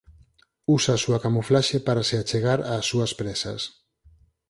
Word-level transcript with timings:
Usa 0.75 0.91
a 0.95 1.01
súa 1.03 1.21
camuflaxe 1.25 1.77
para 1.87 2.05
se 2.09 2.15
achegar 2.21 2.59
ás 2.75 2.85
súas 2.91 3.11
presas. 3.19 3.61